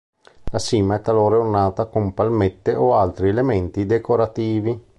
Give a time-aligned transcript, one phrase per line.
[0.45, 4.83] La sima è talora ornata con palmette o altri elementi decorativi.